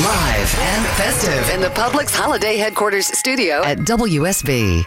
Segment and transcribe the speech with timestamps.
[0.00, 4.84] Live and festive in the Publix Holiday Headquarters studio at WSB.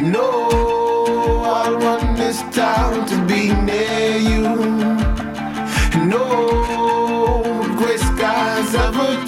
[0.00, 4.42] No, I run this town to be near you.
[6.04, 9.27] No gray skies ever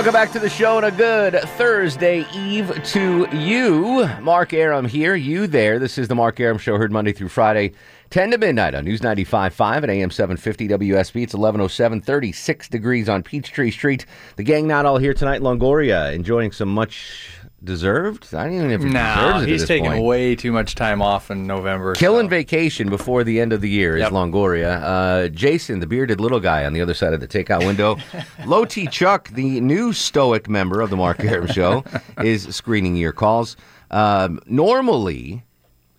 [0.00, 4.08] Welcome back to the show and a good Thursday Eve to you.
[4.22, 5.78] Mark Arum here, you there.
[5.78, 7.72] This is the Mark Arum Show, heard Monday through Friday,
[8.08, 11.22] 10 to midnight on News 95.5 at AM 750 WSB.
[11.22, 14.06] It's 1107, 36 degrees on Peachtree Street.
[14.36, 17.28] The gang not all here tonight, Longoria, enjoying some much
[17.62, 18.34] deserved.
[18.34, 20.04] I don't even know if he No, deserves it he's taking point.
[20.04, 21.94] way too much time off in November.
[21.94, 22.30] Killing so.
[22.30, 24.80] vacation before the end of the year is Longoria.
[24.82, 27.96] Uh, Jason, the bearded little guy on the other side of the takeout window.
[28.46, 31.84] Low T Chuck, the new stoic member of the Mark Arum Show,
[32.22, 33.56] is screening your calls.
[33.90, 35.42] Um, normally,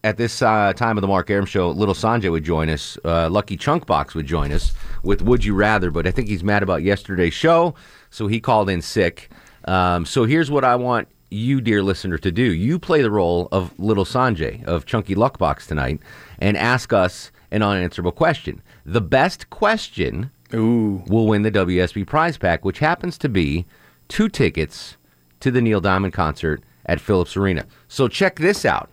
[0.03, 2.97] at this uh, time of the Mark Arum Show, Little Sanjay would join us.
[3.05, 6.63] Uh, Lucky Chunkbox would join us with Would You Rather, but I think he's mad
[6.63, 7.75] about yesterday's show,
[8.09, 9.29] so he called in sick.
[9.65, 12.43] Um, so here's what I want you, dear listener, to do.
[12.43, 15.99] You play the role of Little Sanjay, of Chunky Luckbox tonight,
[16.39, 18.61] and ask us an unanswerable question.
[18.85, 21.03] The best question Ooh.
[21.07, 23.65] will win the WSB prize pack, which happens to be
[24.09, 24.97] two tickets
[25.39, 27.65] to the Neil Diamond concert at Phillips Arena.
[27.87, 28.89] So check this out.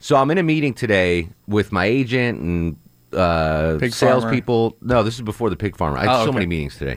[0.00, 2.76] So I'm in a meeting today with my agent and
[3.12, 4.76] uh, Pig salespeople.
[4.80, 5.98] No, this is before the pig farmer.
[5.98, 6.34] I have Oh, so okay.
[6.34, 6.96] many meetings today,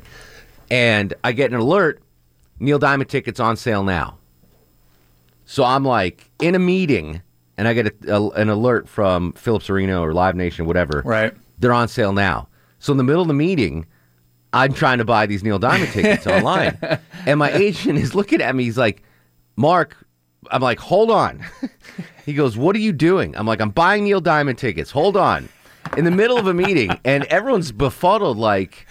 [0.71, 2.01] and I get an alert:
[2.59, 4.17] Neil Diamond tickets on sale now.
[5.45, 7.21] So I'm like in a meeting,
[7.57, 11.01] and I get a, a- an alert from Phillips Arena or Live Nation, whatever.
[11.05, 11.33] Right.
[11.59, 12.47] They're on sale now.
[12.79, 13.85] So in the middle of the meeting,
[14.53, 16.77] I'm trying to buy these Neil Diamond tickets online,
[17.25, 18.63] and my agent is looking at me.
[18.63, 19.03] He's like,
[19.55, 19.95] "Mark,"
[20.51, 21.43] I'm like, "Hold on."
[22.25, 24.91] he goes, "What are you doing?" I'm like, "I'm buying Neil Diamond tickets.
[24.91, 25.49] Hold on."
[25.97, 28.87] In the middle of a meeting, and everyone's befuddled, like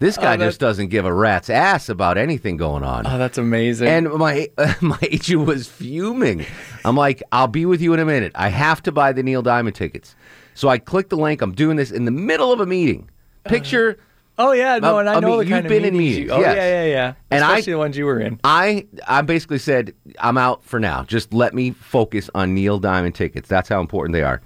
[0.00, 3.06] this guy that- just doesn't give a rat's ass about anything going on.
[3.06, 3.88] Oh, that's amazing.
[3.88, 4.48] And my
[4.80, 6.44] my agent was fuming.
[6.84, 8.32] I'm like, I'll be with you in a minute.
[8.34, 10.14] I have to buy the Neil Diamond tickets.
[10.54, 11.40] So I click the link.
[11.42, 13.08] I'm doing this in the middle of a meeting.
[13.44, 13.98] Picture
[14.40, 16.26] oh yeah, no, and I, I know mean, the you've kind of been in meetings
[16.26, 16.56] you- Oh yes.
[16.56, 17.14] yeah, yeah, yeah.
[17.30, 18.38] And I- Especially the ones you were in.
[18.44, 21.02] I I basically said I'm out for now.
[21.04, 23.48] Just let me focus on Neil Diamond tickets.
[23.48, 24.40] That's how important they are.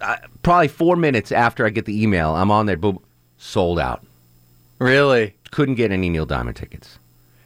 [0.00, 2.76] Uh, probably four minutes after I get the email, I'm on there.
[2.76, 2.98] Boom,
[3.38, 4.04] sold out.
[4.82, 5.36] Really?
[5.50, 6.98] Couldn't get any Neil Diamond tickets.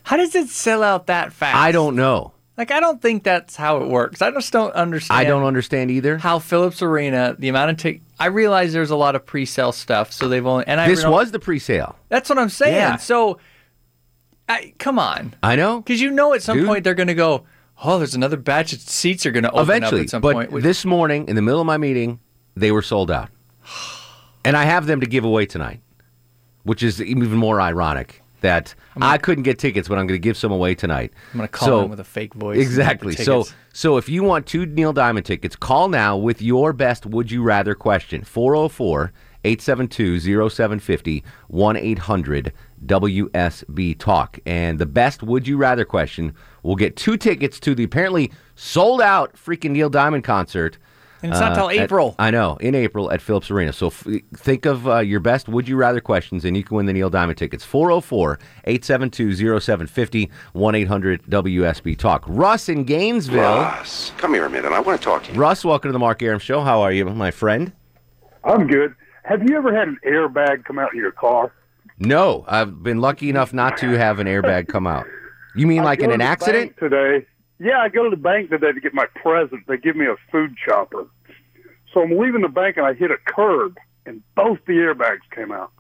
[0.04, 1.56] How does it sell out that fast?
[1.56, 2.32] I don't know.
[2.56, 4.22] Like I don't think that's how it works.
[4.22, 5.20] I just don't understand.
[5.20, 6.16] I don't understand either.
[6.16, 8.00] how Phillips Arena, the amount of tick.
[8.18, 10.64] I realize there's a lot of pre-sale stuff, so they've only.
[10.66, 11.96] And I This was the pre-sale.
[12.08, 12.74] That's what I'm saying.
[12.74, 12.96] Yeah.
[12.96, 13.38] So,
[14.48, 15.80] I, come on, I know.
[15.82, 16.66] because you know at some Dude.
[16.66, 17.44] point they're going to go.
[17.84, 20.32] Oh, there's another batch of seats are going to open Eventually, up at some but
[20.48, 20.62] point.
[20.62, 22.20] this morning in the middle of my meeting,
[22.54, 23.28] they were sold out,
[24.46, 25.80] and I have them to give away tonight,
[26.66, 30.36] which is even more ironic that I couldn't get tickets, but I'm going to give
[30.36, 31.12] some away tonight.
[31.32, 32.56] I'm going to call So- in with a fake voice.
[32.56, 33.16] and get the Exactly.
[33.16, 37.30] So, so if you want two Neil Diamond tickets, call now with your best "Would
[37.30, 39.12] you rather" question 404
[39.44, 42.52] 872 0750 1 800
[42.84, 44.38] WSB Talk.
[44.44, 49.00] And the best "Would you rather" question will get two tickets to the apparently sold
[49.00, 50.78] out freaking Neil Diamond concert.
[51.26, 52.14] And it's not till at- April.
[52.18, 53.72] I know, in April at Phillips Arena.
[53.72, 56.86] So f- think of uh, your best would you rather questions and you can win
[56.86, 57.64] the Neil Diamond tickets.
[57.64, 62.24] 404 872 0750 1 800 WSB Talk.
[62.26, 63.40] Russ in Gainesville.
[63.42, 64.72] Russ, come here a minute.
[64.72, 65.38] I want to talk to you.
[65.38, 66.60] Russ, welcome to the Mark Arum Show.
[66.62, 67.72] How are you, my friend?
[68.44, 68.94] I'm good.
[69.24, 71.52] Have you ever had an airbag come out of your car?
[71.98, 75.06] No, I've been lucky enough not to have an airbag come out.
[75.56, 76.76] You mean I like in an accident?
[76.78, 77.26] today?
[77.58, 79.66] Yeah, I go to the bank today to get my present.
[79.66, 81.06] They give me a food chopper.
[81.96, 85.50] So I'm leaving the bank and I hit a curb, and both the airbags came
[85.50, 85.72] out.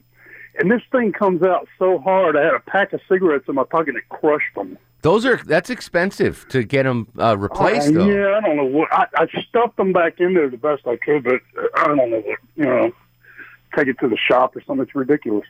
[0.58, 3.64] And this thing comes out so hard, I had a pack of cigarettes in my
[3.64, 4.78] pocket and it crushed them.
[5.02, 8.06] Those are that's expensive to get them uh, replaced, Uh, though.
[8.06, 8.88] Yeah, I don't know what.
[8.90, 11.42] I, I stuffed them back in there the best I could, but
[11.76, 12.38] I don't know what.
[12.56, 12.92] You know,
[13.76, 14.84] take it to the shop or something.
[14.84, 15.46] It's ridiculous.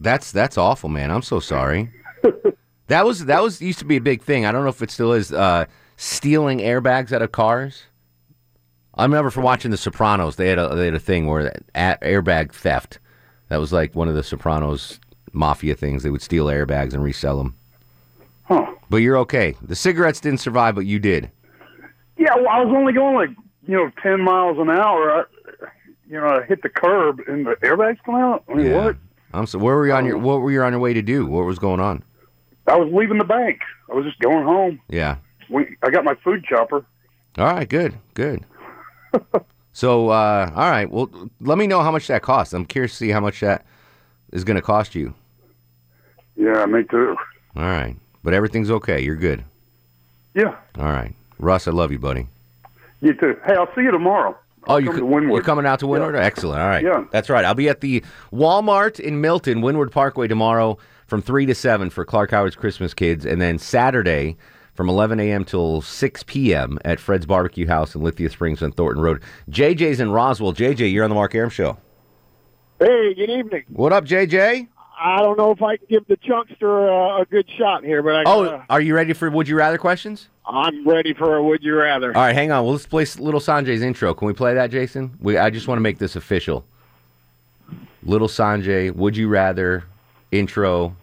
[0.00, 1.12] That's that's awful, man.
[1.12, 1.90] I'm so sorry.
[2.88, 4.44] That was that was used to be a big thing.
[4.44, 5.32] I don't know if it still is.
[5.32, 5.66] Uh,
[5.96, 7.84] stealing airbags out of cars.
[8.94, 12.00] I remember from watching The Sopranos, they had a they had a thing where at
[12.02, 12.98] airbag theft.
[13.48, 15.00] That was like one of the Sopranos
[15.32, 16.02] mafia things.
[16.02, 17.54] They would steal airbags and resell them.
[18.44, 18.66] Huh.
[18.88, 19.54] But you're okay.
[19.62, 21.30] The cigarettes didn't survive, but you did.
[22.16, 23.30] Yeah, well, I was only going like
[23.66, 25.10] you know ten miles an hour.
[25.12, 25.24] I,
[26.08, 28.42] you know, I hit the curb and the airbags come out.
[28.48, 28.84] I mean, Yeah.
[28.84, 28.96] what?
[29.32, 29.58] I'm so.
[29.60, 30.16] Where were you on your?
[30.16, 31.24] Um, what were you on your way to do?
[31.26, 32.02] What was going on?
[32.66, 33.60] I was leaving the bank.
[33.90, 34.80] I was just going home.
[34.88, 35.16] Yeah.
[35.48, 36.84] We, I got my food chopper.
[37.38, 37.68] All right.
[37.68, 37.94] Good.
[38.14, 38.44] Good.
[39.72, 40.90] So, uh, all right.
[40.90, 41.10] Well,
[41.40, 42.52] let me know how much that costs.
[42.54, 43.64] I'm curious to see how much that
[44.32, 45.14] is going to cost you.
[46.36, 47.16] Yeah, me too.
[47.56, 47.96] All right.
[48.22, 49.00] But everything's okay.
[49.00, 49.44] You're good.
[50.34, 51.14] Yeah, All right.
[51.40, 52.28] Russ, I love you, buddy.
[53.00, 53.36] you too.
[53.46, 54.38] Hey, I'll see you tomorrow.
[54.68, 56.14] Oh, you co- you're coming out to Windward?
[56.14, 56.60] Excellent.
[56.60, 56.84] All right.
[56.84, 57.04] Yeah.
[57.10, 57.44] That's right.
[57.44, 62.04] I'll be at the Walmart in Milton, Windward Parkway tomorrow from 3 to 7 for
[62.04, 63.24] Clark Howard's Christmas Kids.
[63.26, 64.36] And then Saturday
[64.74, 65.44] from 11 a.m.
[65.44, 66.78] till 6 p.m.
[66.84, 69.22] at Fred's Barbecue House in Lithia Springs on Thornton Road.
[69.50, 70.52] JJ's in Roswell.
[70.54, 71.76] JJ, you're on the Mark Arum Show.
[72.78, 73.64] Hey, good evening.
[73.68, 74.68] What up, JJ?
[75.02, 78.16] I don't know if I can give the chunkster uh, a good shot here, but
[78.16, 80.28] I Oh, gotta- are you ready for Would You Rather questions?
[80.46, 82.08] I'm ready for a would you rather.
[82.16, 82.64] All right, hang on.
[82.64, 84.12] Well, let's play Little Sanjay's intro.
[84.14, 85.16] Can we play that, Jason?
[85.20, 86.64] We, I just want to make this official.
[88.02, 89.84] Little Sanjay, Would You Rather
[90.32, 90.96] intro,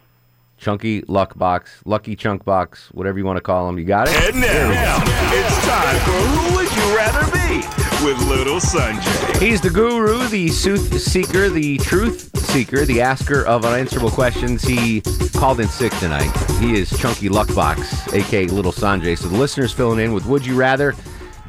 [0.57, 3.77] Chunky Luck Box, Lucky Chunk Box, whatever you want to call them.
[3.77, 4.15] You got it?
[4.33, 4.99] And now,
[5.31, 7.67] it's time for Who Would You Rather Be
[8.05, 9.41] with Little Sanjay.
[9.41, 14.63] He's the guru, the sooth seeker, the truth seeker, the asker of unanswerable questions.
[14.63, 15.01] He
[15.35, 16.31] called in sick tonight.
[16.59, 19.17] He is Chunky Luckbox, aka Little Sanjay.
[19.17, 20.93] So the listeners filling in with Would You Rather.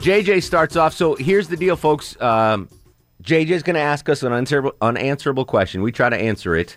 [0.01, 0.95] JJ starts off.
[0.95, 2.21] So here's the deal, folks.
[2.21, 2.69] Um,
[3.23, 5.83] JJ's going to ask us an unanswerable, unanswerable question.
[5.83, 6.77] We try to answer it,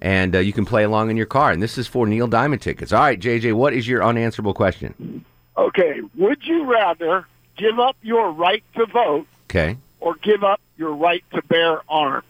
[0.00, 1.50] and uh, you can play along in your car.
[1.50, 2.92] And this is for Neil Diamond tickets.
[2.92, 5.24] All right, JJ, what is your unanswerable question?
[5.56, 7.26] Okay, would you rather
[7.56, 9.76] give up your right to vote Okay.
[10.00, 12.24] or give up your right to bear arms?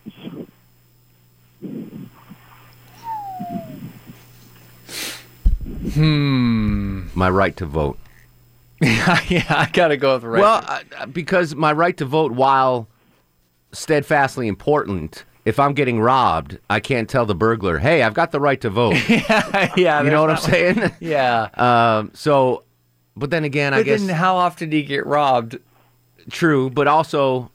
[5.92, 7.06] Hmm.
[7.14, 7.98] My right to vote.
[8.82, 10.40] yeah, I gotta go with the right.
[10.40, 10.64] Well,
[10.98, 12.88] uh, because my right to vote, while
[13.72, 18.40] steadfastly important, if I'm getting robbed, I can't tell the burglar, "Hey, I've got the
[18.40, 20.92] right to vote." yeah, you know what I'm saying?
[21.00, 21.48] Yeah.
[21.54, 22.64] Um, so,
[23.16, 25.58] but then again, I But guess then, how often do you get robbed?
[26.30, 26.70] true.
[26.70, 27.50] But also,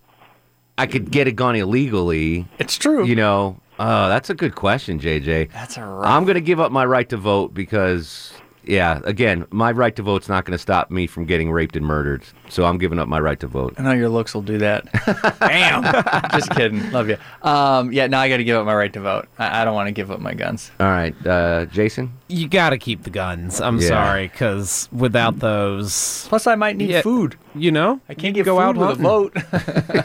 [0.78, 2.48] I could get a gun illegally.
[2.60, 3.06] It's true.
[3.06, 5.52] You know, oh, that's a good question, JJ.
[5.52, 6.08] That's a rough.
[6.10, 8.34] I'm going to give up my right to vote because,
[8.68, 11.86] yeah, again, my right to vote's not going to stop me from getting raped and
[11.86, 12.24] murdered.
[12.50, 13.74] So I'm giving up my right to vote.
[13.78, 14.86] I know your looks will do that.
[15.40, 15.84] Bam.
[16.32, 16.92] Just kidding.
[16.92, 17.18] Love you.
[17.42, 19.28] Um, yeah, now I got to give up my right to vote.
[19.40, 20.72] I, I don't want to give up my guns.
[20.80, 22.14] All right, uh, Jason.
[22.28, 23.62] You got to keep the guns.
[23.62, 23.88] I'm Yeah.
[23.88, 27.02] sorry, because without those, Plus, I might need Yeah.
[27.02, 27.36] food.
[27.54, 29.06] you know, I can't you get go food out with hunting.
[29.06, 29.36] a vote.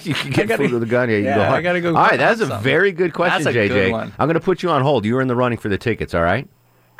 [0.06, 1.08] you can get gotta- food with a gun.
[1.10, 1.42] Yeah, you yeah, go.
[1.42, 1.62] I hunt.
[1.62, 2.62] gotta go All right, hunt that's a something.
[2.64, 3.68] very good question, That's a JJ.
[3.68, 4.12] good one.
[4.18, 5.04] I'm going to put you on hold.
[5.04, 6.14] You were in the running for the tickets.
[6.14, 6.46] All right.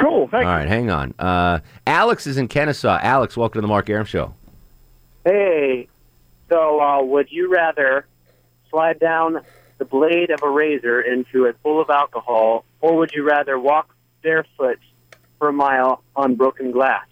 [0.01, 1.15] Cool, thank All right, hang on.
[1.19, 2.99] Uh, Alex is in Kennesaw.
[3.03, 4.35] Alex, welcome to the Mark Arum Show.
[5.25, 5.89] Hey,
[6.49, 8.07] so uh, would you rather
[8.71, 9.41] slide down
[9.79, 13.95] the blade of a razor into a full of alcohol, or would you rather walk
[14.23, 14.79] barefoot
[15.39, 17.05] for a mile on broken glass?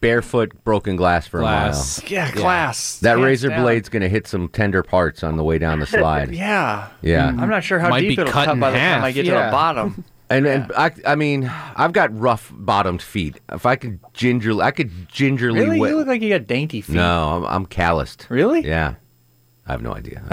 [0.00, 2.02] Barefoot, broken glass for Glass.
[2.08, 3.00] yeah, glass.
[3.00, 3.04] a.
[3.04, 3.62] That Hands razor down.
[3.62, 6.32] blade's going to hit some tender parts on the way down the slide.
[6.34, 6.88] Yeah.
[7.02, 7.28] Yeah.
[7.28, 9.02] I'm not sure how Might deep be it'll cut cut in by the time half.
[9.04, 9.46] I get to Yeah.
[9.46, 10.04] the bottom.
[10.28, 11.44] And and I, I mean,
[11.76, 13.38] I've got rough bottomed feet.
[13.52, 15.60] If I could gingerly, I could gingerly.
[15.60, 15.78] really?
[15.80, 16.96] wet- You look like you got dainty feet.
[16.96, 18.26] no, I'm, I'm calloused.
[18.28, 18.66] Really?
[18.66, 18.94] Yeah,
[19.66, 20.20] I have no idea.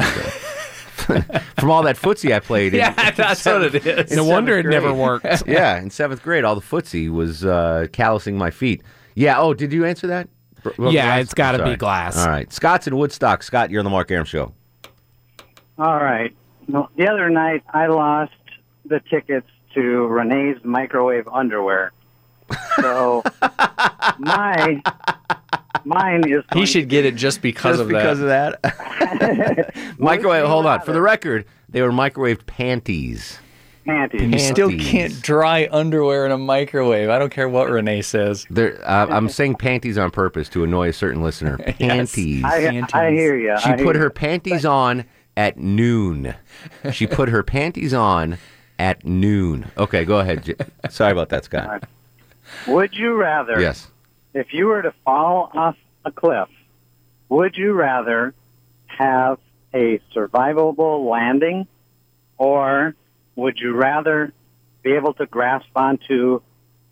[1.57, 2.73] From all that footsie I played.
[2.73, 4.15] in- Yeah, that's what it is.
[4.15, 5.43] No wonder it never worked.
[5.47, 8.81] yeah, in seventh grade, all the footsie was uh, callousing my feet.
[9.15, 9.39] Yeah.
[9.39, 10.27] Oh, did you answer that?
[10.63, 11.21] Bro- broken Yeah, glass?
[11.23, 12.17] it's gotta be glass.
[12.17, 13.43] All right, Scott's in Woodstock.
[13.43, 14.53] Scott, you're on the Mark Arum Show.
[15.77, 16.33] All right.
[16.67, 18.31] No, the other night, I lost
[18.85, 21.91] the tickets to Renee's microwave underwear.
[22.81, 23.23] So
[24.19, 24.81] my
[25.85, 26.43] mine is.
[26.53, 28.53] He should get it just because Just of because that.
[28.55, 29.73] of that.
[29.99, 30.45] microwave.
[30.45, 30.81] Hold on.
[30.81, 33.39] For the record, they were microwaved panties.
[33.85, 34.21] panties.
[34.21, 37.09] You still can't dry underwear in a microwave.
[37.09, 38.45] I don't care what Renee says.
[38.49, 41.57] They're, uh, I'm saying panties on purpose to annoy a certain listener.
[41.57, 42.43] Panties.
[42.43, 43.57] I, I hear you.
[43.59, 46.35] She put her panties on at noon.
[46.91, 48.37] She put her panties on
[48.83, 49.71] at noon.
[49.77, 50.69] Okay, go ahead.
[50.89, 51.85] Sorry about that, Scott.
[52.67, 53.61] Would you rather?
[53.61, 53.87] Yes.
[54.33, 56.49] If you were to fall off a cliff,
[57.29, 58.33] would you rather
[58.87, 59.37] have
[59.73, 61.65] a survivable landing,
[62.37, 62.93] or
[63.37, 64.33] would you rather
[64.83, 66.41] be able to grasp onto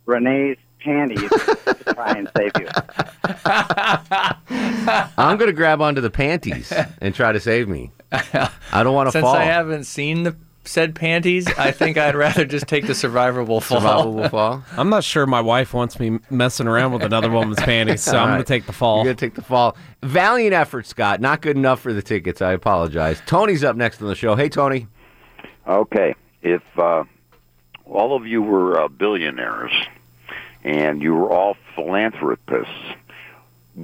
[0.05, 2.67] Renee's panties to try and save you.
[5.17, 7.91] I'm going to grab onto the panties and try to save me.
[8.11, 9.35] I don't want to Since fall.
[9.35, 13.61] Since I haven't seen the said panties, I think I'd rather just take the survivable
[13.61, 13.81] fall.
[13.81, 14.63] Survivable fall.
[14.77, 18.17] I'm not sure my wife wants me messing around with another woman's panties, so All
[18.23, 18.33] I'm right.
[18.35, 18.97] going to take the fall.
[18.97, 19.75] You're going to take the fall.
[20.03, 21.19] Valiant effort, Scott.
[21.21, 22.41] Not good enough for the tickets.
[22.41, 23.21] I apologize.
[23.25, 24.35] Tony's up next on the show.
[24.35, 24.87] Hey, Tony.
[25.67, 27.03] Okay, if uh,
[27.85, 29.71] all of you were uh, billionaires
[30.63, 32.73] and you were all philanthropists,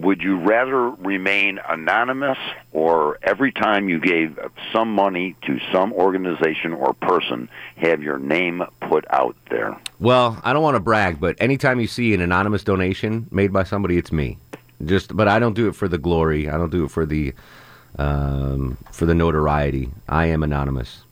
[0.01, 2.37] would you rather remain anonymous
[2.71, 4.37] or every time you gave
[4.71, 9.79] some money to some organization or person, have your name put out there?
[9.99, 13.63] Well, I don't want to brag, but anytime you see an anonymous donation made by
[13.63, 14.37] somebody, it's me.
[14.85, 16.49] Just, but I don't do it for the glory.
[16.49, 17.33] I don't do it for the
[17.97, 19.89] um, for the notoriety.
[20.07, 21.03] I am anonymous.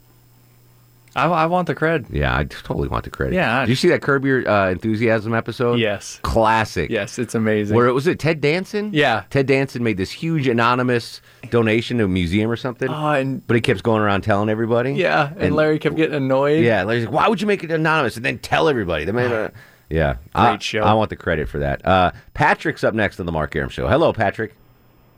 [1.15, 2.07] I, I want the cred.
[2.09, 3.35] Yeah, I totally want the credit.
[3.35, 5.79] Yeah, I- Did you see that Curb Your uh, Enthusiasm episode?
[5.79, 6.19] Yes.
[6.23, 6.89] Classic.
[6.89, 7.75] Yes, it's amazing.
[7.75, 8.91] Where it was it Ted Danson?
[8.93, 9.23] Yeah.
[9.29, 12.89] Ted Danson made this huge anonymous donation to a museum or something.
[12.89, 14.93] Oh, and but he keeps going around telling everybody.
[14.93, 16.63] yeah, and, Larry kept getting annoyed.
[16.63, 19.05] Yeah, Larry's like, why would you make it anonymous and then tell everybody?
[19.05, 19.53] They made a,
[19.89, 20.81] yeah, I, Great show.
[20.81, 21.85] I want the credit for that.
[21.85, 23.87] Uh, Patrick's up next on the Mark Arum Show.
[23.87, 24.53] Hello, Patrick.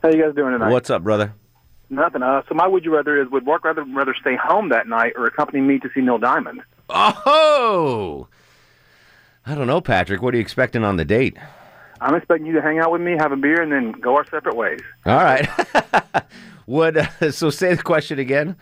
[0.02, 0.70] How you guys doing tonight?
[0.70, 1.32] What's up, brother?
[1.90, 2.22] Nothing.
[2.22, 5.14] Uh, so my would you rather is would Mark rather rather stay home that night
[5.16, 6.62] or accompany me to see Neil Diamond?
[6.90, 8.28] Oh,
[9.46, 10.20] I don't know, Patrick.
[10.20, 11.36] What are you expecting on the date?
[12.00, 14.24] I'm expecting you to hang out with me, have a beer, and then go our
[14.26, 14.80] separate ways.
[15.04, 15.48] All right.
[16.66, 18.56] Would uh, so say the question again?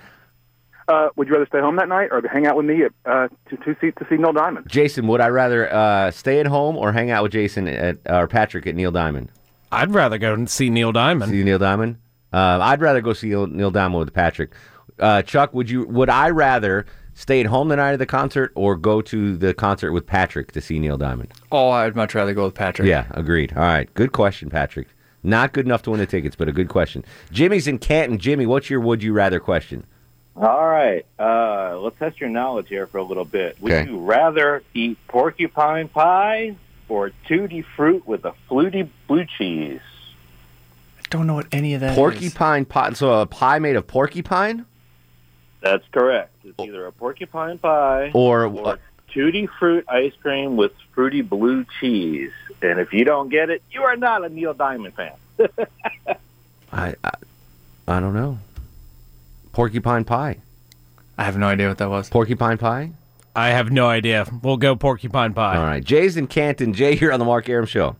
[0.88, 3.26] Uh, would you rather stay home that night or hang out with me at, uh,
[3.50, 4.68] to to see to see Neil Diamond?
[4.68, 8.28] Jason, would I rather uh, stay at home or hang out with Jason at, or
[8.28, 9.32] Patrick at Neil Diamond?
[9.72, 11.32] I'd rather go and see Neil Diamond.
[11.32, 11.96] See Neil Diamond?
[12.32, 14.52] Uh, I'd rather go see Neil Neil Diamond with Patrick.
[14.98, 15.86] Uh, Chuck, would you?
[15.86, 19.54] Would I rather stay at home the night of the concert or go to the
[19.54, 21.32] concert with Patrick to see Neil Diamond?
[21.52, 22.88] Oh, I'd much rather go with Patrick.
[22.88, 23.52] Yeah, agreed.
[23.54, 24.88] All right, good question, Patrick.
[25.22, 27.04] Not good enough to win the tickets, but a good question.
[27.32, 28.18] Jimmy's in Canton.
[28.18, 29.84] Jimmy, what's your would you rather question?
[30.36, 31.04] All right.
[31.18, 33.56] Uh, let's test your knowledge here for a little bit.
[33.60, 33.90] Would Okay.
[33.90, 36.54] you rather eat porcupine pie
[36.88, 39.80] or tutti fruit with a fluty blue cheese?
[41.06, 41.96] I don't know what any of that is.
[41.96, 42.92] Porcupine pie.
[42.94, 44.66] So a pie made of porcupine,
[45.60, 46.32] That's correct.
[46.44, 48.78] It's either a porcupine pie or, or
[49.12, 52.32] tutti fruit ice cream with fruity blue cheese.
[52.60, 55.12] And if you don't get it, you are not a Neil Diamond fan.
[56.72, 57.10] I, I
[57.88, 58.38] I don't know.
[59.52, 60.38] Porcupine pie.
[61.16, 62.10] I have no idea what that was.
[62.10, 62.90] Porcupine pie.
[63.34, 64.26] I have no idea.
[64.42, 65.56] We'll go porcupine pie.
[65.56, 66.74] All right, Jay's in Canton.
[66.74, 67.96] Jay here on the Mark Arum Show.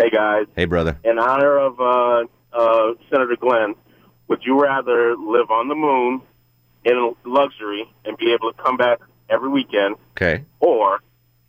[0.00, 0.98] Hey guys, Hey, brother.
[1.04, 3.74] in honor of uh, uh, Senator Glenn,
[4.28, 6.22] would you rather live on the moon
[6.86, 10.44] in luxury and be able to come back every weekend, Okay.
[10.58, 11.00] or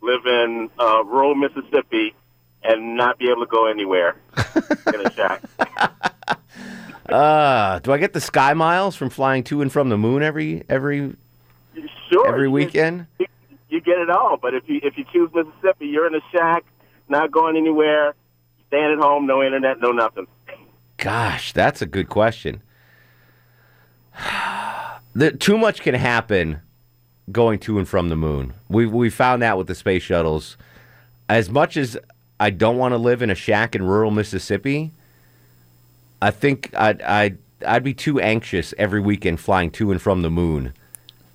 [0.02, 2.14] live in uh, rural Mississippi
[2.62, 4.16] and not be able to go anywhere
[4.94, 5.42] in a shack?
[7.08, 10.62] Uh, do I get the sky miles from flying to and from the moon every
[10.68, 11.14] every
[12.10, 13.06] Sure, every you- weekend?
[13.68, 16.64] You get it all, but if you if you choose Mississippi, you're in a shack,
[17.08, 18.14] not going anywhere,
[18.72, 20.26] staying at home, no internet, no nothing.
[20.96, 22.62] Gosh, that's a good question.
[25.14, 26.62] The, too much can happen
[27.30, 28.54] going to and from the moon.
[28.70, 30.56] We we found that with the space shuttles.
[31.28, 31.98] As much as
[32.40, 34.90] I don't want to live in a shack in rural Mississippi,
[36.22, 37.36] I think I'd I'd,
[37.66, 40.72] I'd be too anxious every weekend flying to and from the moon.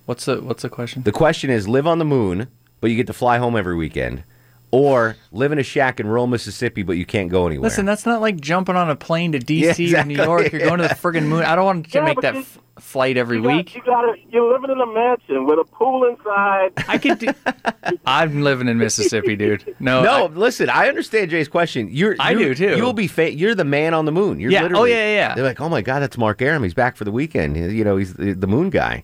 [0.06, 1.04] What's the What's the question?
[1.04, 2.48] The question is live on the moon,
[2.80, 4.24] but you get to fly home every weekend,
[4.70, 7.68] or live in a shack in rural Mississippi, but you can't go anywhere.
[7.70, 10.04] Listen, that's not like jumping on a plane to DC Yeah, or.
[10.04, 10.52] New York.
[10.52, 11.42] You're going to the friggin' moon.
[11.44, 13.74] I don't want to Yeah, make that you- f- flight every You got- week.
[13.74, 16.72] you got to You're living in a mansion with a pool inside.
[16.86, 17.18] I could.
[17.18, 17.28] Do,
[18.06, 19.74] I'm living in Mississippi, dude.
[19.80, 20.68] No, no, I- listen.
[20.68, 21.88] I understand Jay's question.
[21.90, 22.76] You're, I you're- do, too.
[22.76, 24.38] You'll be fa- You're the man on the moon.
[24.38, 24.60] You're Yeah.
[24.60, 24.90] Oh, literally.
[24.90, 25.34] yeah, yeah, yeah.
[25.34, 26.62] They're like, oh my god, that's Mark Arum.
[26.62, 27.56] He's back for the weekend.
[27.56, 29.02] You know, he's the, the moon guy.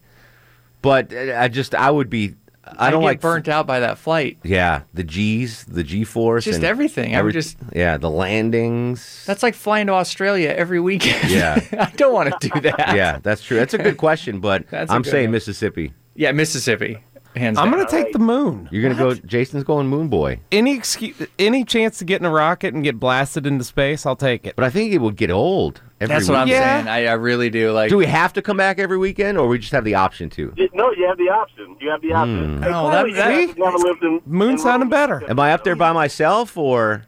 [0.82, 2.34] But uh, I just, I would be.
[2.78, 4.38] I don't get like burnt out by that flight.
[4.42, 7.14] Yeah, the G's, the G force, Just and everything.
[7.14, 9.24] I would just- yeah, the landings.
[9.26, 11.30] That's like flying to Australia every weekend.
[11.30, 11.60] Yeah.
[11.78, 12.94] I don't want to do that.
[12.96, 13.56] yeah, that's true.
[13.56, 15.32] That's a good question, but That's a I'm saying one.
[15.32, 15.92] Mississippi.
[16.14, 16.98] Yeah, Mississippi.
[17.36, 18.68] Hands I'm gonna take the moon.
[18.70, 19.14] You're gonna go.
[19.26, 20.38] Jason's going moon boy.
[20.52, 24.14] Any excuse, any chance to get in a rocket and get blasted into space, I'll
[24.14, 24.54] take it.
[24.54, 25.80] But I think it would get old.
[26.04, 26.56] Every That's what I'm week.
[26.56, 26.88] saying.
[26.88, 27.72] I, I really do.
[27.72, 30.30] Like, Do we have to come back every weekend, or we just have the option
[30.30, 30.52] to?
[30.74, 31.76] No, you have the option.
[31.80, 32.56] You have the option.
[32.58, 32.62] Hmm.
[32.62, 34.20] Hey, No, clearly that- you guys never lived in.
[34.26, 35.30] Moon in sounding rural better.
[35.30, 37.04] Am I up there by myself, or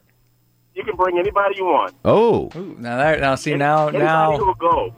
[0.74, 1.94] You can bring anybody you want.
[2.04, 2.50] oh?
[2.78, 4.94] now that now see now Anybody now who will go.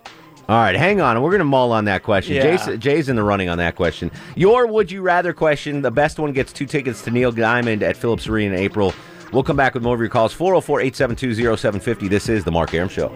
[0.49, 1.21] All right, hang on.
[1.21, 2.35] We're going to mull on that question.
[2.37, 2.57] Yeah.
[2.57, 4.11] Jay's, Jay's in the running on that question.
[4.35, 7.99] Your would you rather question, the best one gets two tickets to Neil Diamond at
[7.99, 8.95] Phillips Arena in April.
[9.33, 10.33] We'll come back with more of your calls.
[10.33, 12.09] 404 872 0750.
[12.09, 13.15] This is The Mark Arum Show.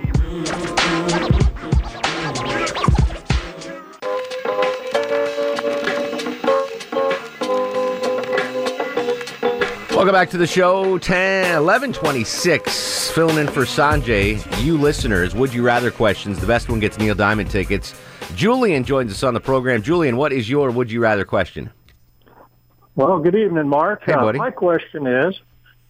[9.93, 10.99] Welcome back to the show.
[10.99, 13.11] 10, 1126.
[13.13, 14.41] Filling in for Sanjay.
[14.65, 16.41] You listeners, would you rather questions?
[16.41, 17.95] The best one gets Neil Diamond tickets.
[18.35, 19.81] Julian joins us on the program.
[19.83, 21.71] Julian, what is your would you rather question?
[22.97, 24.03] Well, good evening, Mark.
[24.05, 24.39] Hey, Uh, buddy.
[24.39, 25.39] my question is,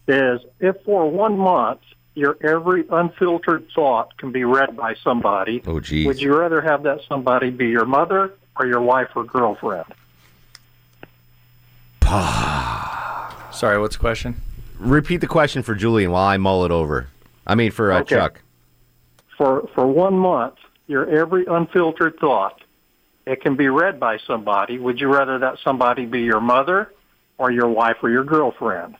[0.07, 1.79] is if for one month
[2.15, 6.05] your every unfiltered thought can be read by somebody, Oh, geez.
[6.05, 9.85] would you rather have that somebody be your mother or your wife or girlfriend?
[13.51, 14.35] Sorry, what's the question?
[14.77, 17.07] Repeat the question for Julian while I mull it over.
[17.47, 18.15] I mean, for uh, Okay.
[18.15, 18.41] Chuck.
[19.37, 20.55] For for one month,
[20.87, 22.61] your every unfiltered thought,
[23.25, 24.77] it can be read by somebody.
[24.77, 26.91] Would you rather that somebody be your mother
[27.37, 28.95] or your wife or your girlfriend?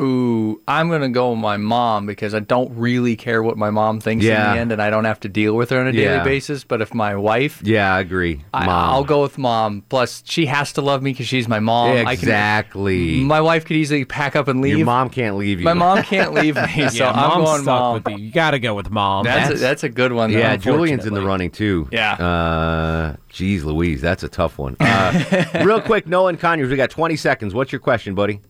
[0.00, 3.98] Ooh, I'm gonna go with my mom because I don't really care what my mom
[3.98, 4.50] thinks Yeah.
[4.50, 6.22] in the end, and I don't have to deal with her on a daily Yeah.
[6.22, 6.62] basis.
[6.62, 8.44] But if my wife, Yeah, I agree.
[8.54, 8.90] I, Mom.
[8.90, 9.82] I'll go with mom.
[9.88, 11.90] Plus, she has to love me because she's my mom.
[11.96, 13.24] I can- exactly.
[13.24, 14.76] my wife could easily pack up and leave.
[14.78, 15.64] Your mom can't leave you.
[15.64, 17.94] My mom can't leave me, so Yeah, I'm going stuck mom.
[17.94, 18.24] with you.
[18.26, 19.24] You got to go with mom.
[19.24, 20.30] That's, a, that's a good one.
[20.32, 21.88] Though, yeah, Julian's in the running too.
[21.90, 22.12] Yeah.
[22.12, 24.76] Uh, geez, Louise, that's a tough one.
[24.88, 27.52] Uh, real quick, Nolan Conyers, we got 20 seconds.
[27.54, 28.40] What's your question, buddy?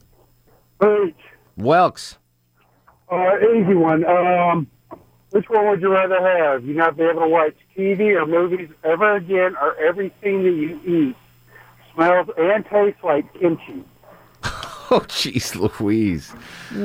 [0.80, 1.14] Hey,
[1.58, 2.16] Welks.
[3.10, 4.04] uh, easy one.
[4.06, 4.66] Um,
[5.30, 6.64] which one would you rather have?
[6.64, 10.80] You not be able to watch TV or movies ever again, or everything that you
[10.86, 11.16] eat
[11.94, 13.84] smells and tastes like kimchi?
[14.90, 16.32] Oh, jeez, Louise.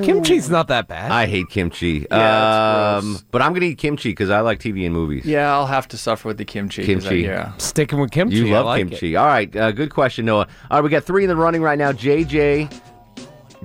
[0.01, 1.09] Kimchi's not that bad.
[1.09, 2.05] I hate kimchi.
[2.11, 3.21] Yeah, it's um, gross.
[3.31, 5.23] but I'm gonna eat kimchi because I like TV and movies.
[5.25, 6.81] Yeah, I'll have to suffer with the kimchi.
[6.85, 7.21] 'cause I- Kimchi.
[7.23, 7.55] yeah.
[7.59, 8.35] Sticking with kimchi.
[8.35, 9.15] You I love like kimchi.
[9.15, 10.47] All right, uh, good question, Noah.
[10.69, 11.93] All right, we got three in the running right now.
[11.93, 12.69] JJ,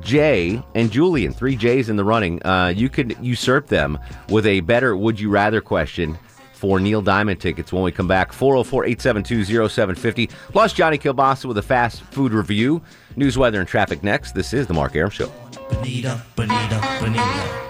[0.00, 1.32] Jay, and Julian.
[1.32, 2.44] Three J's in the running.
[2.46, 6.18] Uh, you could usurp them with a better would you rather question
[6.52, 8.32] for Neil Diamond tickets when we come back.
[8.32, 10.26] 404 872 0750.
[10.50, 12.82] Plus, Johnny Kielbasa with a fast food review.
[13.16, 14.32] News, weather, and traffic next.
[14.32, 15.32] This is The Mark Arum Show.
[15.70, 17.68] Bonita, bonita, bonita.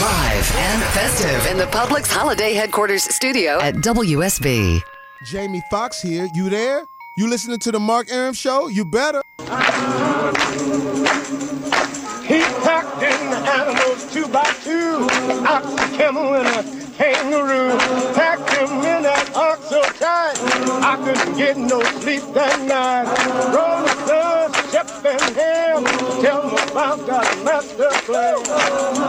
[0.00, 4.80] Live and festive in the Publix Holiday Headquarters studio at WSB.
[5.30, 6.28] Jamie Foxx here.
[6.34, 6.84] You there?
[7.16, 8.66] You listening to the Mark Arum Show?
[8.68, 9.22] You better.
[9.44, 9.50] He
[12.64, 15.06] packed in the animals two by two,
[15.46, 16.62] ox, a camel, and a
[16.94, 17.76] kangaroo.
[18.14, 20.38] Packed him in that ox so tight,
[20.82, 23.04] I couldn't get no sleep that night.
[23.52, 25.84] Rolling Stones, Shem and Ham,
[26.22, 29.03] tell them about that master plan.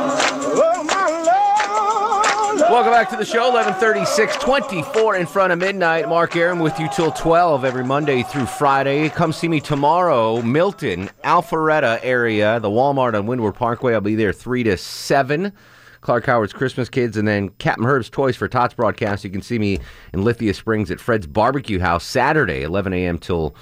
[2.76, 3.52] Welcome back to the show.
[3.54, 6.10] 1136, 24 in front of midnight.
[6.10, 9.08] Mark Arum with you till 12 every Monday through Friday.
[9.08, 13.94] Come see me tomorrow, Milton, Alpharetta area, the Walmart on Windward Parkway.
[13.94, 15.54] I'll be there 3 to 7.
[16.02, 19.24] Clark Howard's Christmas Kids, and then Captain Herb's Toys for Tots broadcast.
[19.24, 19.80] You can see me
[20.12, 23.18] in Lithia Springs at Fred's Barbecue House Saturday, 11 a.m.
[23.18, 23.56] till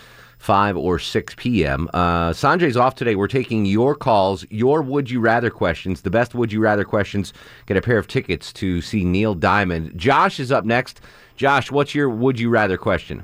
[0.43, 1.89] 5 or 6 p.m.
[1.93, 3.15] Uh, Sanjay's off today.
[3.15, 6.01] We're taking your calls, your would you rather questions.
[6.01, 7.31] The best would you rather questions
[7.65, 9.97] get a pair of tickets to see Neil Diamond.
[9.97, 10.99] Josh is up next.
[11.37, 13.23] Josh, what's your would you rather question?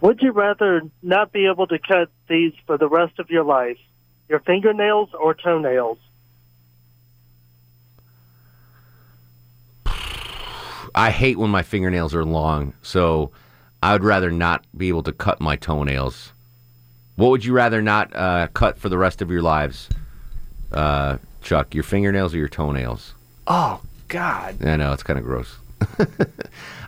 [0.00, 3.78] Would you rather not be able to cut these for the rest of your life?
[4.28, 5.98] Your fingernails or toenails?
[10.92, 13.30] I hate when my fingernails are long, so
[13.82, 16.32] I would rather not be able to cut my toenails.
[17.16, 19.88] What would you rather not uh, cut for the rest of your lives,
[20.72, 21.74] uh, Chuck?
[21.74, 23.14] Your fingernails or your toenails?
[23.46, 24.64] Oh God.
[24.64, 25.56] I know it's kind of gross.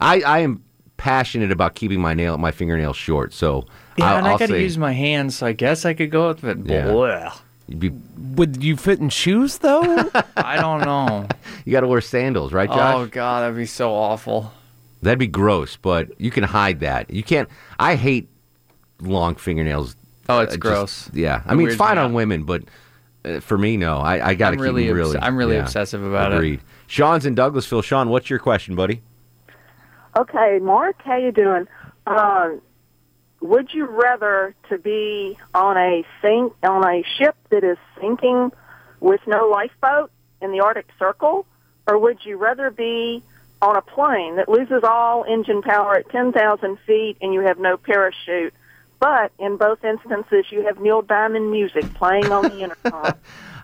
[0.01, 0.63] I I am
[0.97, 4.47] passionate about keeping my nail my fingernails short, so Yeah, I'll, and I I'll got
[4.47, 6.59] to say use my hands, so I guess I could go with it.
[6.65, 6.87] Yeah.
[6.87, 7.39] Blech.
[7.67, 7.91] you'd be,
[8.37, 9.83] Would you fit in shoes though?
[10.37, 11.27] I don't know.
[11.65, 12.95] you got to wear sandals, right, Josh?
[12.95, 14.53] Oh God, that'd be so awful.
[15.05, 17.11] That'd be gross, but you can hide that.
[17.11, 17.49] You can't.
[17.79, 18.29] I hate
[19.01, 19.97] long fingernails.
[20.29, 21.11] Oh, it's Uh, just- gross.
[21.13, 22.63] yeah, I It mean, it's fine on women, but
[23.25, 23.99] uh, for me, no.
[23.99, 25.19] I, I got to I'm keep really them obs- really.
[25.21, 25.63] I'm really yeah.
[25.63, 26.37] obsessive about it.
[26.37, 26.61] Agreed.
[26.87, 27.83] Sean's in Douglasville.
[27.85, 29.03] Sean, what's your question, buddy?
[30.17, 31.67] Okay, Mark, how you doing?
[32.07, 32.61] Um,
[33.41, 38.53] would you rather to be on a sink on a ship that is sinking
[39.01, 41.47] with no lifeboat in the Arctic Circle,
[41.89, 43.23] or would you rather be
[43.65, 47.59] on a plane that loses all engine power at ten thousand feet and you have
[47.59, 48.53] no parachute?
[49.01, 53.15] But in both instances, you have Neil Diamond music playing on the intercom.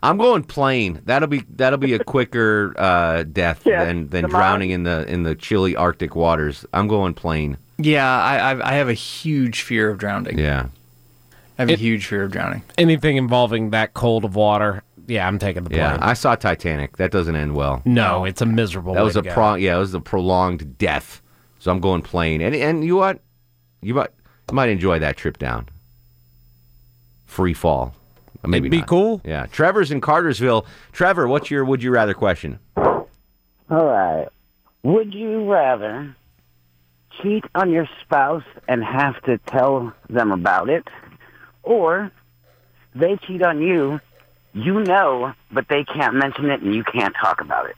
[0.03, 1.01] I'm going plane.
[1.05, 5.23] That'll be that'll be a quicker uh, death Yeah, than than drowning in the in
[5.23, 6.65] the chilly Arctic waters.
[6.73, 7.59] I'm going plane.
[7.79, 10.39] Yeah, I I've, I have a huge fear of drowning.
[10.39, 10.67] Yeah.
[11.59, 12.63] I have a huge fear of drowning.
[12.79, 15.81] Anything involving that cold of water, yeah, I'm taking the plane.
[15.81, 16.97] Yeah, I saw Titanic.
[16.97, 17.83] That doesn't end well.
[17.85, 18.95] no, it's a miserable.
[18.95, 19.33] That way was to a go.
[19.35, 19.55] pro.
[19.55, 21.21] Yeah, it was a prolonged death.
[21.59, 22.41] So I'm going plane.
[22.41, 23.21] And and you what?
[23.83, 24.11] You might
[24.49, 25.69] you might enjoy that trip down.
[27.27, 27.95] Free fall.
[28.43, 28.87] Or Maybe It'd be not.
[28.89, 29.21] cool.
[29.25, 29.47] Yeah.
[29.47, 30.65] Trevor's in Cartersville.
[30.93, 32.59] Trevor, what's your would you rather question?
[32.77, 33.07] All
[33.69, 34.27] right.
[34.83, 36.17] Would you rather
[37.23, 40.89] cheat on your spouse and have to tell them about it,
[41.63, 42.11] or
[42.95, 44.01] they cheat on you,
[44.53, 47.77] you know, but they can't mention it and you can't talk about it?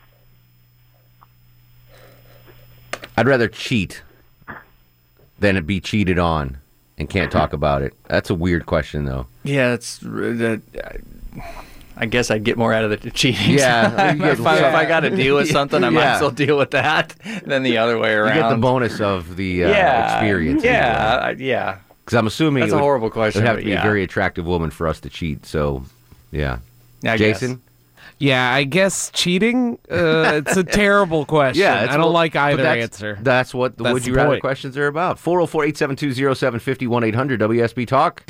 [3.17, 4.03] I'd rather cheat
[5.39, 6.59] than it be cheated on
[6.99, 7.95] and can't talk about it.
[8.09, 9.27] That's a weird question though.
[9.45, 10.63] Yeah, it's r- that.
[11.95, 13.51] I guess I'd get more out of the cheating.
[13.59, 16.15] Yeah, you if, get- I, if I got to deal with something, I might Yeah.
[16.17, 18.37] as well deal with that than the other way around.
[18.37, 20.65] You get the bonus of the uh, Yeah, experience.
[20.65, 21.79] yeah, I- yeah.
[22.05, 23.81] Because I'm assuming That's it a would- horrible question, It would have to be yeah.
[23.81, 25.45] a very attractive woman for us to cheat.
[25.47, 25.85] So,
[26.33, 26.59] yeah.
[27.05, 27.41] I guess.
[27.41, 27.63] Jason.
[28.19, 29.79] Yeah, I guess cheating.
[29.91, 31.61] Uh, it's a terrible question.
[31.65, 33.19] Yeah, I don't what- like either that's- answer.
[33.21, 34.41] That's what the That's would you the rather point.
[34.43, 35.19] questions are about.
[35.19, 38.23] 404 872 0750 800 WSB Talk.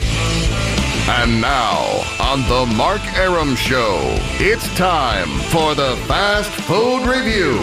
[1.08, 1.78] And now,
[2.20, 3.98] on the Mark Arum Show,
[4.38, 7.58] it's time for the Fast Food Review.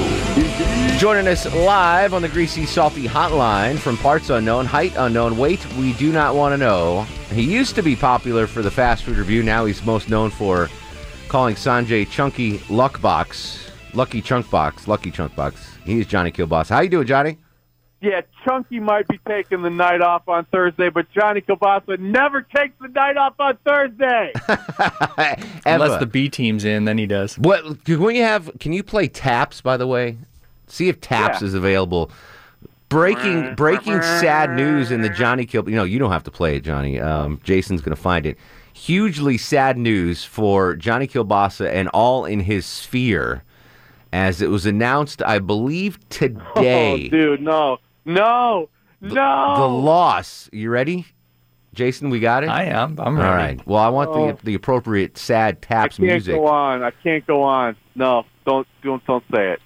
[0.99, 5.93] Joining us live on the Greasy Salty Hotline from Parts Unknown, Height Unknown, Weight We
[5.93, 7.03] Do Not Want to Know.
[7.31, 9.41] He used to be popular for the Fast Food Review.
[9.41, 10.67] Now he's most known for
[11.29, 15.77] calling Sanjay Chunky Luck Box, Lucky Chunk Box, Lucky Chunk Box.
[15.85, 16.67] He's Johnny Kilboss.
[16.67, 17.38] How you doing, Johnny?
[18.01, 22.73] Yeah, Chunky might be taking the night off on Thursday, but Johnny Kielbasa never takes
[22.81, 24.33] the night off on Thursday.
[25.65, 27.38] Unless the B team's in, then he does.
[27.38, 28.51] What can we have?
[28.59, 29.59] Can you play Taps?
[29.59, 30.17] By the way,
[30.69, 31.47] see if Taps Yeah.
[31.47, 32.12] is available.
[32.89, 35.69] Breaking breaking sad news in the Johnny Kill.
[35.69, 36.99] You know you don't have to play it, Johnny.
[36.99, 38.38] Um, Jason's going to find it.
[38.73, 43.43] Hugely sad news for Johnny Kielbasa and all in his sphere,
[44.12, 47.05] as it was announced, I believe today.
[47.08, 48.69] Oh, dude, no, no,
[49.01, 49.55] no.
[49.58, 50.49] The loss.
[50.51, 51.05] You ready,
[51.75, 52.10] Jason?
[52.10, 52.49] We got it.
[52.49, 52.95] I am.
[52.99, 53.58] I'm All ready.
[53.58, 53.67] right.
[53.67, 54.32] Well, I want Oh.
[54.32, 56.34] the the appropriate sad taps can't music.
[56.36, 56.82] go on.
[56.82, 57.75] I can't go on.
[57.93, 59.60] No, don't don't don't say it.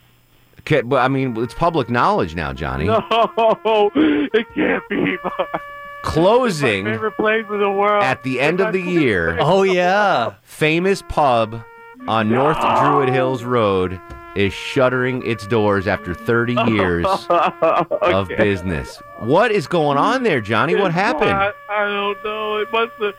[0.65, 2.85] Okay, but I mean, it's public knowledge now, Johnny.
[2.85, 2.97] No,
[3.95, 5.17] it can't be.
[6.03, 8.03] Closing Favorite place in the world.
[8.03, 9.37] at the end of the year.
[9.39, 10.35] Oh yeah.
[10.43, 11.63] Famous pub
[12.07, 13.99] on North Druid Hills Road
[14.35, 19.01] is shuttering its doors after 30 years of business.
[19.19, 20.75] What is going on there, Johnny?
[20.75, 21.29] What happened?
[21.31, 22.57] I, I don't know.
[22.57, 23.13] It must have.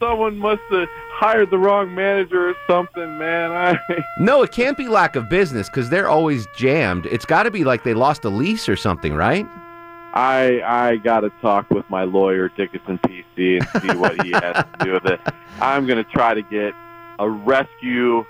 [0.00, 3.50] Someone must have hired the wrong manager or something, man.
[3.50, 3.78] I.
[4.20, 7.06] No, it can't be lack of business because they're always jammed.
[7.06, 9.46] It's got to be like they lost a lease or something, right?
[10.14, 14.54] I I got to talk with my lawyer Dickinson PC and see what he has
[14.56, 15.20] to do with it.
[15.60, 16.72] I'm going to try to get
[17.18, 18.24] a rescue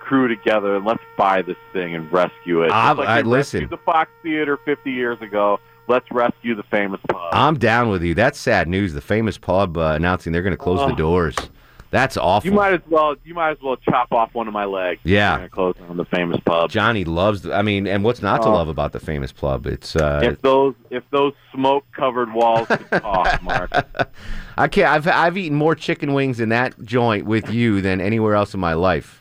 [0.00, 2.70] crew together and let's buy this thing and rescue it.
[2.70, 3.68] I- like I- listen.
[3.68, 5.58] the Fox Theater 50 years ago.
[5.88, 7.30] Let's rescue the famous pub.
[7.32, 8.14] I'm down with you.
[8.14, 8.92] That's sad news.
[8.94, 11.36] The famous pub uh, announcing they're going to close the doors.
[11.90, 12.48] That's awful.
[12.48, 15.00] You might as well you might as well chop off one of my legs.
[15.04, 15.46] Yeah.
[15.48, 16.70] Close down the famous pub.
[16.70, 17.46] Johnny loves.
[17.46, 18.52] I mean, and what's not to Oh.
[18.54, 19.66] love about the famous pub?
[19.66, 23.70] It's uh, If those if those smoke covered walls could talk, Mark.
[24.56, 24.88] I can't.
[24.88, 28.60] I've I've eaten more chicken wings in that joint with you than anywhere else in
[28.60, 29.20] my life.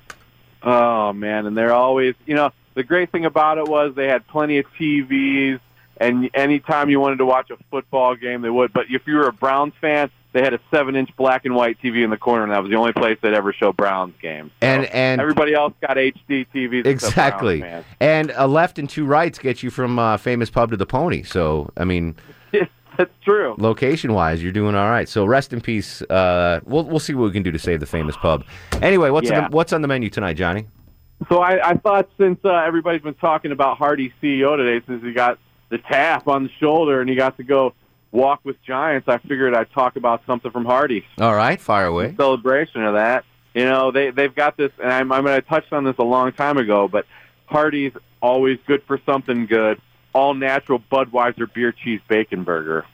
[0.64, 4.26] Oh man, and they're always, you know, the great thing about it was they had
[4.28, 5.60] plenty of TVs,
[6.02, 8.74] and anytime you wanted to watch a football game, they would.
[8.74, 12.04] But if you were a Browns fan, they had a seven-inch black and white TV
[12.04, 14.52] in the corner, and that was the only place they'd ever show Browns games.
[14.62, 16.86] And and Everybody else got HD TVs.
[16.86, 17.60] exactly.
[17.60, 20.86] Browns And a left and two rights get you from uh, famous pub to the
[20.86, 21.24] pony.
[21.24, 22.16] So I mean.
[22.98, 23.56] That's true.
[23.58, 25.08] location wise, you're doing all right.
[25.08, 26.02] So rest in peace.
[26.04, 28.44] Uh, we'll we'll see what we can do to save the famous pub.
[28.82, 30.68] Anyway, what's on the, what's on the menu tonight, Johnny?
[31.30, 35.14] So I, I thought since uh, everybody's been talking about Hardy CEO today, since he
[35.14, 35.40] got
[35.72, 37.74] the tap on the shoulder and he got to go
[38.12, 41.04] walk with giants, I figured I'd talk about something from Hardy.
[41.18, 42.14] All right, fire away.
[42.16, 43.26] celebration of that.
[43.56, 46.04] You know, they they've got this, and I'm, I mean, I touched on this a
[46.04, 47.06] long time ago, but
[47.48, 49.82] Hardee's always good for something good.
[50.14, 52.86] All natural Budweiser beer cheese bacon burger.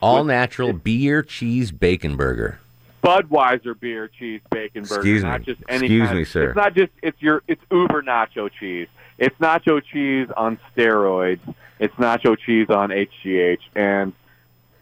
[0.00, 2.60] All natural beer cheese bacon burger.
[3.02, 5.46] Budweiser beer cheese bacon burger, Excuse not me.
[5.46, 6.48] just any Excuse kind me, sir.
[6.50, 8.88] It's not just it's your it's uber nacho cheese.
[9.18, 11.40] It's nacho cheese on steroids.
[11.80, 13.58] It's nacho cheese on HGH.
[13.74, 14.12] And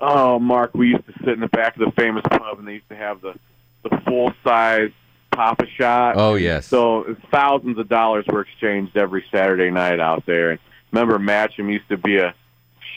[0.00, 2.74] oh, Mark, we used to sit in the back of the famous pub, and they
[2.74, 3.34] used to have the
[3.82, 4.90] the full size
[5.30, 6.14] Papa Shot.
[6.16, 6.66] Oh, yes.
[6.66, 10.50] So thousands of dollars were exchanged every Saturday night out there.
[10.52, 10.60] And
[10.92, 12.34] remember, Matcham used to be a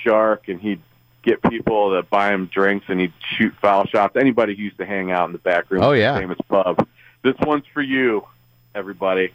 [0.03, 0.81] shark, and he'd
[1.21, 4.15] get people to buy him drinks, and he'd shoot foul shots.
[4.15, 6.17] Anybody who used to hang out in the back room Oh, of the yeah.
[6.17, 6.87] famous pub.
[7.23, 8.25] This one's for you,
[8.73, 9.33] everybody.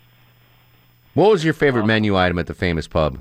[1.14, 3.20] What was your favorite menu item at the famous pub?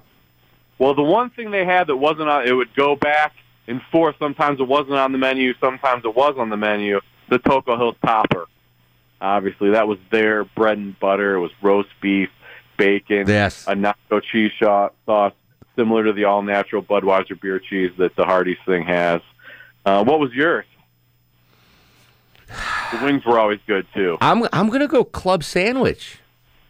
[0.79, 3.33] Well, the one thing they had that wasn't on, it would go back
[3.67, 4.15] and forth.
[4.19, 5.53] Sometimes it wasn't on the menu.
[5.61, 6.99] Sometimes it was on the menu.
[7.29, 8.45] The Toco Hills Topper.
[9.21, 11.35] Obviously, that was their bread and butter.
[11.35, 12.29] It was roast beef,
[12.77, 13.65] bacon, Yes.
[13.67, 15.31] a nacho cheese shot sauce,
[15.77, 19.21] similar to the all-natural Budweiser beer cheese that the Hardee's thing has.
[19.85, 20.65] Uh, what was yours?
[22.47, 24.17] The wings were always good too.
[24.21, 26.19] I'm I'm gonna go club sandwich.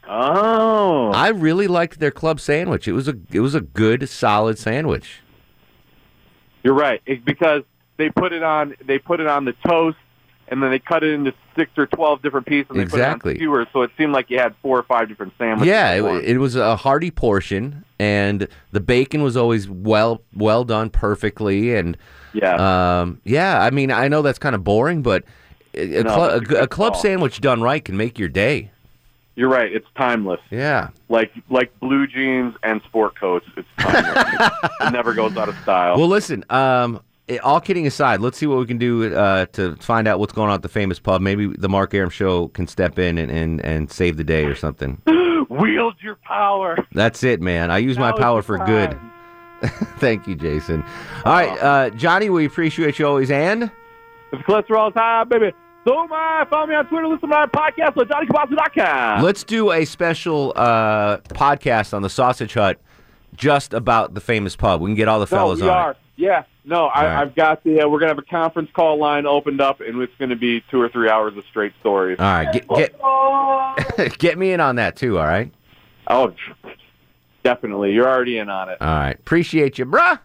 [0.08, 2.88] Oh, I really liked their club sandwich.
[2.88, 5.22] It was a it was a good solid sandwich.
[6.64, 7.02] You're right.
[7.06, 7.64] It's because
[7.98, 9.98] they put it on they put it on the toast
[10.50, 13.34] and then they cut it into six or twelve different pieces and they Exactly.
[13.34, 15.68] put it on skewers, so it seemed like you had four or five different sandwiches.
[15.68, 20.90] Yeah, it, it was a hearty portion, and the bacon was always well well done
[20.90, 21.76] perfectly.
[21.76, 21.98] And
[22.34, 23.62] yeah, um, yeah.
[23.62, 25.24] I mean, I know that's kind of boring, but
[25.74, 27.02] a, No, a a, a club call.
[27.02, 28.70] sandwich done right can make your day.
[29.36, 29.72] You're right.
[29.74, 30.40] It's timeless.
[30.52, 30.90] Yeah.
[31.10, 33.46] Like like blue jeans and sport coats.
[33.58, 34.52] It's timeless.
[34.82, 35.98] it never goes out of style.
[35.98, 36.44] Well, listen.
[36.52, 40.20] Um, eh, all kidding aside, let's see what we can do uh, to find out
[40.20, 41.22] what's going on at the famous pub.
[41.22, 44.56] Maybe the Mark Arum Show can step in and, and, and save the day or
[44.56, 45.02] something.
[45.50, 46.78] Wield your power.
[46.92, 47.72] That's it, man.
[47.72, 48.98] I use my Now is power the for good.
[50.00, 50.84] Thank you, Jason.
[51.26, 53.32] All right, uh, Johnny, we appreciate you always.
[53.32, 53.72] And
[54.32, 55.54] If cholesterol's high, baby.
[55.86, 59.22] So my follow me on Twitter, listen to my podcast at JohnnyKielbasa.com.
[59.22, 62.80] let's do a special uh, podcast on the Sausage Hut
[63.36, 64.80] just about the famous pub.
[64.82, 65.92] We can get all the fellas no, we on are.
[65.92, 65.98] it.
[66.16, 67.22] Yeah, no, I, right.
[67.22, 67.82] I've got the.
[67.82, 70.80] Uh, we're gonna have a conference call line opened up, and it's gonna be two
[70.80, 72.18] or three hours of straight stories.
[72.20, 75.18] All right, get get get me in on that too.
[75.18, 75.52] All right.
[76.08, 76.34] Oh,
[77.44, 77.94] definitely.
[77.94, 78.78] You're already in on it.
[78.80, 79.16] All right.
[79.20, 80.20] Appreciate you, bruh.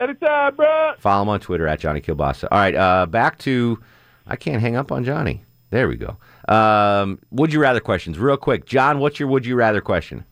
[0.00, 0.94] Anytime, bro.
[0.98, 2.48] Follow him on Twitter at Johnny Kielbasa.
[2.50, 3.80] All right, uh, back to
[4.28, 5.42] I can't hang up on Johnny.
[5.70, 6.16] There we go.
[6.48, 8.66] Um, would you rather questions, real quick.
[8.66, 10.24] John, what's your would you rather question?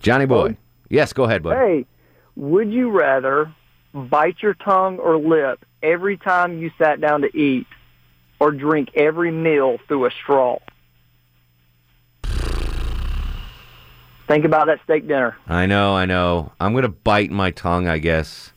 [0.00, 0.56] Johnny boy.
[0.88, 1.56] Yes, go ahead, bud.
[1.56, 1.86] Hey,
[2.36, 3.52] would you rather
[3.92, 7.66] bite your tongue or lip every time you sat down to eat
[8.38, 10.58] or drink every meal through a straw?
[14.28, 16.52] Think about that steak dinner I know, I know.
[16.58, 18.52] I'm gonna bite my tongue, I guess.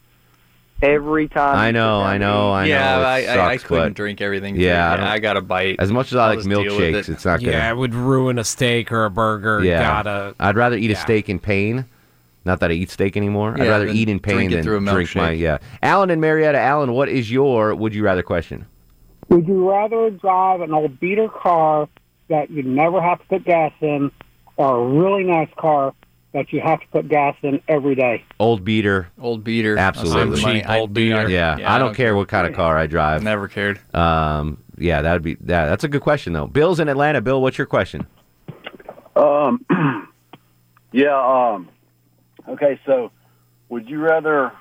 [0.81, 1.57] Every time.
[1.57, 2.69] I know, I know, I know.
[2.69, 4.55] Yeah, it I, I, I couldn't but- drink everything.
[4.55, 4.93] Yeah.
[4.93, 5.77] I I, got a bite.
[5.79, 7.09] As much as I I'll like just deal with milkshakes, it.
[7.09, 7.51] it's not gonna.
[7.51, 9.63] Yeah, it would ruin a steak or a burger.
[9.63, 9.81] Yeah.
[9.81, 10.35] Gotta.
[10.39, 11.85] I'd rather eat a steak in pain.
[12.45, 13.53] Not that I eat steak anymore.
[13.59, 15.57] I'd rather eat in pain drink than drink my yeah.
[15.83, 16.57] Alan and Marietta.
[16.57, 18.65] Alan, what is your would you rather question?
[19.29, 21.87] Would you rather drive an old beater car
[22.29, 24.11] that you never have to put gas in,
[24.57, 25.93] or a really nice car
[26.31, 28.23] that you have to put gas in every day?
[28.39, 29.09] Old beater.
[29.19, 29.77] Old beater.
[29.77, 30.21] Absolutely.
[30.21, 30.59] I'll save the money.
[30.61, 31.29] Cheap I old do not- beater.
[31.29, 33.23] Yeah, I, don't care what kind of car I drive.
[33.23, 33.79] Never cared.
[33.95, 35.65] Um, yeah, that would be that.
[35.65, 36.47] That's a good question though.
[36.47, 37.21] Bill's in Atlanta.
[37.21, 38.05] Bill, what's your question?
[39.15, 39.65] Um,
[40.91, 41.53] yeah.
[41.53, 41.67] Um,
[42.47, 42.79] okay.
[42.85, 43.11] So,
[43.69, 44.53] would you rather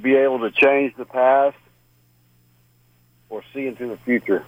[0.00, 1.56] be able to change the past
[3.28, 4.44] or see into the future?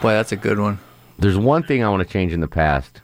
[0.00, 0.78] Boy, that's a good one.
[1.18, 3.00] There's one thing I want to change in the past.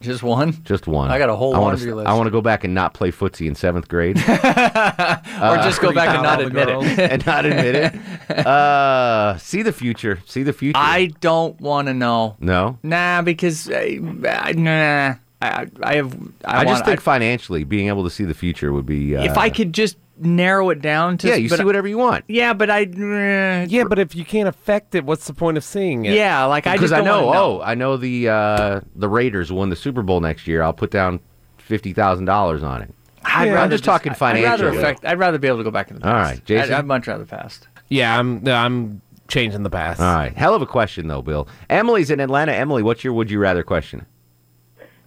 [0.00, 0.64] Just one?
[0.64, 1.10] Just one.
[1.10, 2.08] I got a whole I wanna laundry list.
[2.08, 4.16] I want to go back and not play footsie in seventh grade.
[4.28, 6.98] or just go back and not admit it.
[7.12, 7.94] and not admit it.
[8.30, 10.20] Uh, see the future.
[10.24, 10.78] See the future.
[10.78, 12.36] I don't want to know.
[12.38, 12.78] no.
[12.82, 15.14] Nah, because I, I, nah.
[15.42, 16.14] I, I have.
[16.44, 19.16] I, I, just want, think financially, being able to see the future would be.
[19.16, 22.24] Uh, if I could just narrow it down to yeah, you see whatever you want.
[22.28, 22.82] Yeah, but I.
[22.82, 26.14] eh, Yeah, but if you can't affect it, what's the point of seeing it?
[26.14, 29.50] Yeah, like I Because just I, don't know, oh, I know the uh, the Raiders
[29.50, 30.62] won the Super Bowl next year.
[30.62, 31.20] I'll put down
[31.58, 32.94] fifty thousand dollars on it.
[33.24, 34.76] I'd I'm rather just talking I'd rather financially.
[34.78, 35.04] affect.
[35.04, 36.12] I'd rather be able to go back in the past.
[36.14, 36.72] All right, Jason?
[36.74, 37.68] I'd, I'd much rather past.
[37.88, 38.46] Yeah, I'm.
[38.48, 40.00] I'm changing the past.
[40.00, 41.46] All right, hell of a question though, Bill.
[41.68, 42.52] Emily's in Atlanta.
[42.52, 44.06] Emily, what's your would you rather question?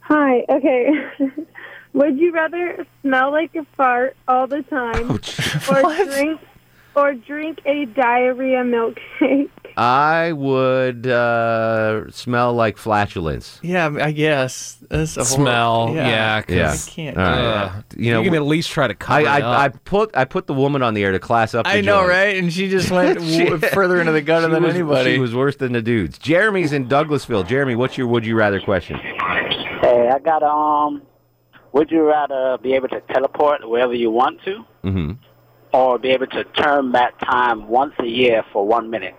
[0.02, 0.46] Hi.
[0.50, 0.90] Okay.
[1.94, 5.20] Would you rather smell like a fart all the time, or
[6.06, 6.42] drink,
[6.96, 9.50] or drink a diarrhea milkshake?
[9.78, 13.60] I would uh, smell like flatulence.
[13.64, 16.72] Yeah, I guess that's a whole- Smell, yeah, 'cause yeah.
[16.74, 17.84] I can't All do right.
[17.98, 19.60] You know, You can at least try to cover I, it I, up.
[19.60, 21.66] I put I put the woman on the air to class up.
[21.66, 22.10] The I know, joint.
[22.10, 22.38] right?
[22.38, 25.14] And she just went She- w- further into the gutter than was- anybody.
[25.16, 26.18] She was worse than the dudes.
[26.20, 27.48] Jeremy's in Douglasville.
[27.48, 28.98] Jeremy, what's your would you rather question?
[28.98, 31.02] Hey, I got um.
[31.74, 35.12] Would you rather be able to teleport wherever you want to, Mm-hmm.
[35.74, 39.16] or be able to turn back time once a year for one minute.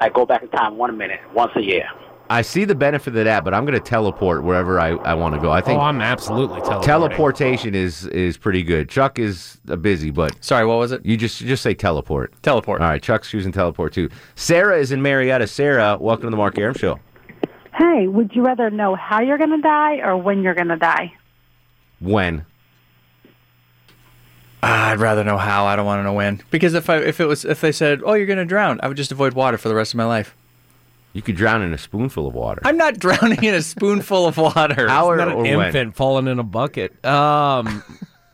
[0.00, 1.86] I go back in time one minute once a year.
[2.30, 5.34] I see the benefit of that, but I'm going to teleport wherever I, I want
[5.34, 5.50] to go.
[5.50, 6.86] I think oh, I'm absolutely teleporting.
[6.86, 8.88] teleportation is is pretty good.
[8.88, 11.04] Chuck is uh, busy, but sorry, what was it?
[11.04, 12.32] You just just say teleport.
[12.42, 12.80] Teleport.
[12.80, 14.08] All right, Chuck's choosing teleport too.
[14.36, 15.46] Sarah is in Marietta.
[15.46, 16.98] Sarah, welcome to the Mark Arum Show.
[17.74, 20.76] Hey, would you rather know how you're going to die or when you're going to
[20.76, 21.12] die?
[22.00, 22.44] When?
[24.62, 25.66] Ah, I'd rather know how.
[25.66, 26.42] I don't want to know when.
[26.50, 28.88] Because if I if it was if they said, "Oh, you're going to drown," I
[28.88, 30.34] would just avoid water for the rest of my life.
[31.12, 32.62] You could drown in a spoonful of water.
[32.64, 34.88] I'm not drowning in a spoonful of water.
[34.88, 35.66] How or, Not an or when?
[35.66, 37.04] infant falling in a bucket.
[37.04, 37.84] Um,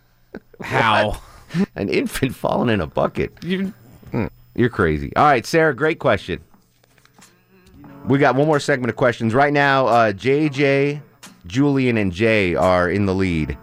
[0.63, 1.21] how?
[1.75, 3.33] An infant falling in a bucket.
[3.43, 3.75] You,
[4.55, 5.15] you're crazy.
[5.17, 6.41] All right, Sarah, great question.
[8.07, 9.35] We got one more segment of questions.
[9.35, 11.03] Right now, uh, JJ,
[11.47, 13.57] Julian, and Jay are in the lead.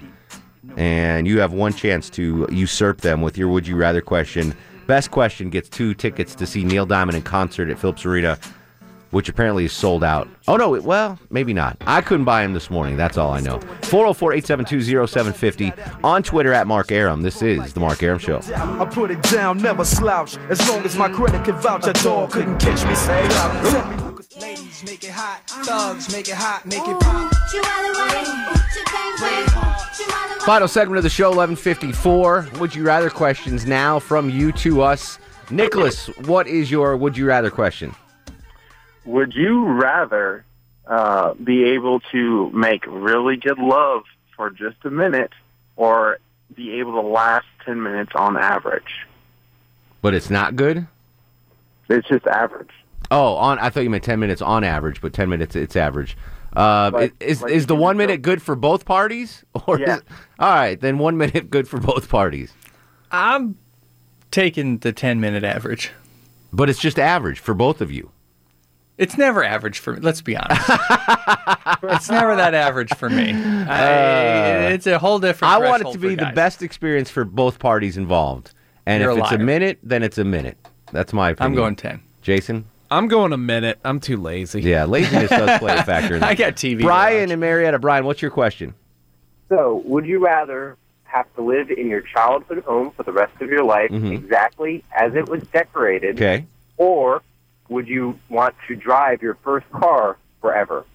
[0.75, 4.55] And you have one chance to usurp them with your Would You Rather question.
[4.85, 8.37] Best question gets two tickets to see Neil Diamond in concert at Phillips Arena,
[9.11, 10.27] which apparently is sold out.
[10.47, 11.77] Oh, no, it- well, maybe not.
[11.87, 12.95] I couldn't buy him this morning.
[12.95, 13.59] That's all I know.
[13.83, 17.21] 404 872 0750 on Twitter at Mark Arum.
[17.21, 18.41] This is The Mark Arum Show.
[18.55, 20.37] I put it down, never slouch.
[20.49, 22.93] As long as my credit can vouch, a dog couldn't catch me.
[22.95, 24.06] Say uh,
[24.83, 24.85] out.
[24.85, 25.41] Tell me Ladies, make it hot.
[25.47, 26.65] Thugs, make it hot.
[26.65, 27.33] Make it pop.
[30.41, 32.47] Final segment of the show, 1154.
[32.59, 35.19] Would you rather questions now from you to us.
[35.49, 37.95] Nicholas, what is your would you rather question?
[39.05, 40.45] Would you rather
[40.85, 44.03] uh, be able to make really good love
[44.35, 45.31] for just a minute
[45.75, 46.19] or
[46.53, 49.05] be able to last 10 minutes on average?
[50.01, 50.87] But it's not good?
[51.89, 52.69] It's just average.
[53.11, 56.17] Oh, on I thought you meant 10 minutes on average, but 10 minutes it's average.
[56.55, 59.43] Uh, Like- is like is the one minute good for both parties?
[59.67, 59.97] Or Yeah.
[59.97, 60.01] is,
[60.39, 62.53] all right, then one minute good for both parties.
[63.11, 63.57] I'm
[64.31, 65.91] taking the 10 minute average.
[66.51, 68.11] But it's just average for both of you.
[68.97, 69.99] It's never average for me.
[70.01, 70.69] Let's be honest.
[71.83, 73.31] it's never that average for me.
[73.31, 75.53] I, it's a whole different.
[75.53, 78.53] Uh, I want it to be the best experience for both parties involved.
[78.87, 80.57] And You're if a it's a minute, then it's a minute.
[80.91, 81.51] That's my opinion.
[81.51, 82.01] I'm going 10.
[82.23, 82.65] Jason?
[82.89, 83.79] I'm going a minute.
[83.83, 84.61] I'm too lazy.
[84.61, 86.29] Yeah, laziness does play a factor in that.
[86.29, 86.81] I got TV.
[86.81, 87.79] Brian and Marietta.
[87.79, 88.73] Brian, what's your question?
[89.49, 93.49] So, would you rather have to live in your childhood home for the rest of
[93.49, 94.11] your life Mhm.
[94.13, 96.15] exactly as it was decorated?
[96.15, 96.45] Okay.
[96.77, 97.21] Or
[97.69, 100.85] would you want to drive your first car forever?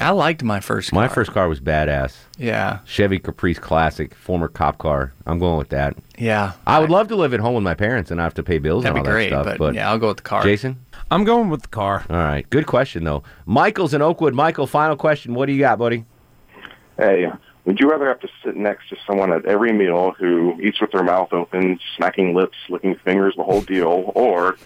[0.00, 1.00] I liked my first car.
[1.02, 2.14] My first car was badass.
[2.38, 2.78] Yeah.
[2.86, 5.12] Chevy Caprice Classic, former cop car.
[5.26, 5.96] I'm going with that.
[6.18, 6.52] Yeah.
[6.66, 8.58] I would love to live at home with my parents and not have to pay
[8.58, 9.58] bills That'd and be all great, that stuff.
[9.58, 10.42] but yeah, I'll go with the car.
[10.42, 10.84] Jason?
[11.10, 12.04] I'm going with the car.
[12.08, 12.48] All right.
[12.50, 13.22] Good question, though.
[13.46, 14.32] Michael's in Oakwood.
[14.34, 15.34] Michael, final question.
[15.34, 16.04] What do you got, buddy?
[16.96, 17.26] Hey,
[17.64, 20.92] would you rather have to sit next to someone at every meal who eats with
[20.92, 24.56] their mouth open, smacking lips, licking fingers, the whole deal, or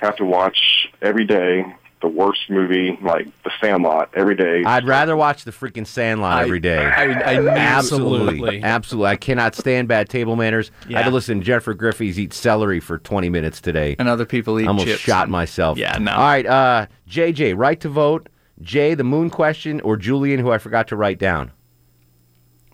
[0.00, 1.64] have to watch every day
[2.00, 4.62] the worst movie like The Sandlot every day?
[4.64, 6.78] I'd rather watch the freaking Sandlot I- every day.
[6.78, 8.62] I- I knew- absolutely, Absolutely.
[8.62, 9.08] absolutely.
[9.10, 10.70] I cannot stand bad table manners.
[10.88, 13.96] I had to listen to Jennifer Griffey's eat celery for 20 minutes today.
[13.98, 15.76] And other people eat I almost chips shot and- myself.
[15.78, 16.12] Yeah, no.
[16.12, 18.28] All right, uh, JJ, right to vote.
[18.62, 21.50] Jay, the moon question, or Julian, who I forgot to write down.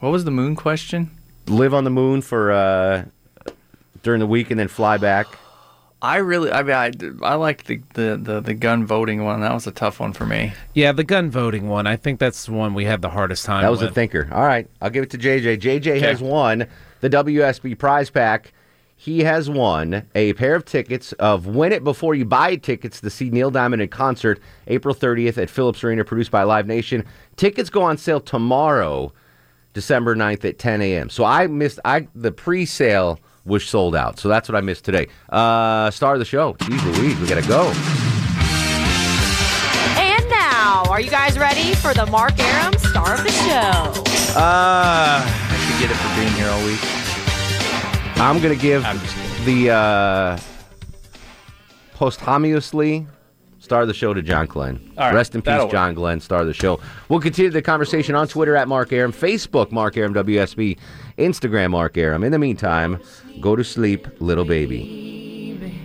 [0.00, 1.10] What was the moon question?
[1.48, 3.04] Live on the moon for uh,
[4.02, 5.26] during the week and then fly back.
[6.02, 6.74] I really, I mean,
[7.22, 9.40] I, I like the, the, the, the gun voting one.
[9.40, 10.52] That was a tough one for me.
[10.74, 11.86] Yeah, the gun voting one.
[11.86, 13.90] I think that's the one we had the hardest time That was with.
[13.90, 14.28] a thinker.
[14.30, 15.58] All right, I'll give it to JJ.
[15.60, 16.66] JJ has won
[17.00, 18.52] the WSB prize pack.
[18.98, 23.10] He has won a pair of tickets of Win It Before You Buy tickets to
[23.10, 27.04] see Neil Diamond in concert April 30th at Phillips Arena, produced by Live Nation.
[27.36, 29.12] Tickets go on sale tomorrow,
[29.74, 31.10] December 9th at 10 a.m.
[31.10, 34.18] So I missed I the pre-sale was sold out.
[34.18, 35.06] So that's what I missed today.
[35.28, 36.54] Uh, star of the show.
[36.54, 37.72] Jeez Louise, we gotta go.
[39.98, 44.02] And now, are you guys ready for the Mark Arum star of the show?
[44.38, 46.80] Uh, I should get it for being here all week.
[48.18, 48.82] I'm gonna give
[49.44, 50.38] the uh,
[51.94, 53.06] posthumously
[53.66, 54.80] star of the show to John Glenn.
[54.96, 55.70] All right, Rest in peace, work.
[55.72, 56.78] John Glenn, star of the show.
[57.08, 60.78] We'll continue the conversation on Twitter at Mark Arum, Facebook Mark Arum WSB,
[61.18, 62.22] Instagram Mark Arum.
[62.22, 63.00] In the meantime,
[63.40, 65.82] go to sleep, little baby.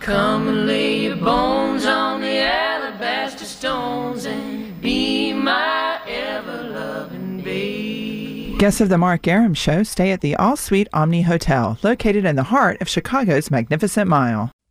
[0.00, 8.58] Come and lay your bones on the alabaster stones and be my ever loving babe.
[8.58, 12.36] Guests of the Mark Arum Show stay at the All Suite Omni Hotel, located in
[12.36, 14.52] the heart of Chicago's Magnificent Mile.